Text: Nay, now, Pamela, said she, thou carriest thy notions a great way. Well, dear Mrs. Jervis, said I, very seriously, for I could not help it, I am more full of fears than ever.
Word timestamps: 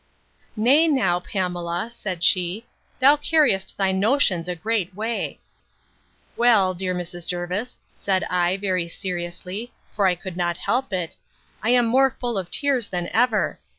Nay, 0.55 0.87
now, 0.87 1.19
Pamela, 1.19 1.91
said 1.91 2.23
she, 2.23 2.65
thou 2.99 3.17
carriest 3.17 3.77
thy 3.77 3.91
notions 3.91 4.47
a 4.49 4.55
great 4.55 4.95
way. 4.95 5.39
Well, 6.35 6.73
dear 6.73 6.95
Mrs. 6.95 7.27
Jervis, 7.27 7.77
said 7.93 8.23
I, 8.23 8.57
very 8.57 8.89
seriously, 8.89 9.71
for 9.93 10.07
I 10.07 10.15
could 10.15 10.35
not 10.37 10.57
help 10.57 10.91
it, 10.91 11.17
I 11.61 11.69
am 11.69 11.85
more 11.85 12.09
full 12.09 12.39
of 12.39 12.49
fears 12.49 12.87
than 12.87 13.09
ever. 13.13 13.59